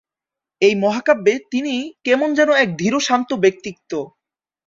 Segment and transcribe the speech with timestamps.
[0.61, 1.73] এই মহাকাব্যে তিনি
[2.03, 3.91] কেমন যেন এক ধীর-শান্ত ব্যক্তিত্ব।